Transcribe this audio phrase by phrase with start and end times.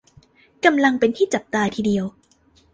[0.65, 2.05] กำลังเป็นที่จับตาทีเดียว